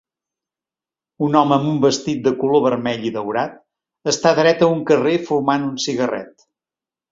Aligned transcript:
Un 1.27 1.35
home 1.41 1.53
amb 1.57 1.69
un 1.71 1.75
vestit 1.83 2.23
de 2.29 2.33
color 2.39 2.63
vermell 2.69 3.05
i 3.09 3.13
daurat 3.19 3.61
està 4.15 4.33
dret 4.41 4.67
a 4.67 4.73
un 4.79 4.83
carrer 4.91 5.15
fumant 5.31 5.71
un 5.71 5.79
cigarret. 5.89 6.51